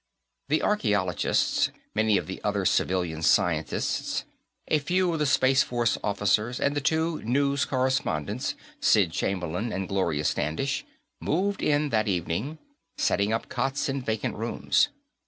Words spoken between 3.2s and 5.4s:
scientists, a few of the